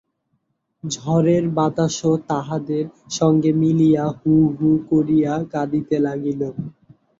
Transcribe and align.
ঝড়ের 0.83 1.43
বাতাসও 1.57 2.13
তাহাদের 2.29 2.85
সঙ্গে 3.11 3.51
মিলিয়া 3.61 4.05
হূ 4.17 4.25
হূ 4.53 4.69
করিয়া 4.89 5.33
কাঁদিতে 5.53 5.95
লাগিল। 6.05 6.41